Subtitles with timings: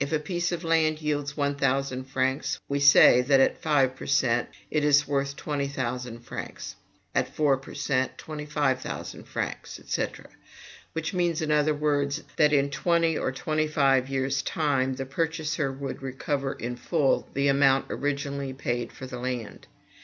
[0.00, 4.06] If a piece of land yields one thousand francs, we say that at five per
[4.06, 4.48] cent.
[4.72, 6.74] it is worth twenty thousand francs;
[7.14, 8.18] at four per cent.
[8.18, 10.06] twenty five thousand francs, &c.
[10.94, 15.70] which means, in other words, that in twenty or twenty five years' time the purchaser
[15.70, 19.68] would recover in full the amount originally paid for the land.